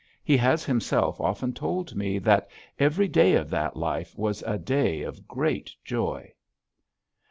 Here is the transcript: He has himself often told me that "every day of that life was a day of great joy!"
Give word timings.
He 0.23 0.35
has 0.37 0.65
himself 0.65 1.21
often 1.21 1.53
told 1.53 1.93
me 1.95 2.17
that 2.17 2.49
"every 2.79 3.07
day 3.07 3.35
of 3.35 3.51
that 3.51 3.77
life 3.77 4.17
was 4.17 4.41
a 4.47 4.57
day 4.57 5.03
of 5.03 5.27
great 5.27 5.75
joy!" 5.85 6.33